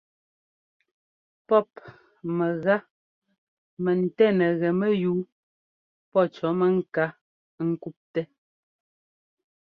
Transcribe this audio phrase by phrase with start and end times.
[1.47, 1.69] Pɔ́p
[2.37, 2.75] mɛga
[3.83, 5.19] mɛntɛ́ nɛgɛ mɛyúu
[6.11, 7.05] pɔ́ cɔ̌ mɛŋká
[7.67, 8.25] ŋ́kúptɛ́.